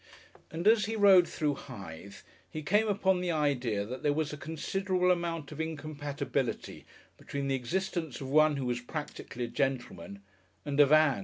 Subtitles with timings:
[0.49, 4.35] And as he rode through Hythe he came upon the idea that there was a
[4.35, 6.85] considerable amount of incompatibility
[7.17, 10.23] between the existence of one who was practically a gentleman
[10.65, 11.19] and of Ann.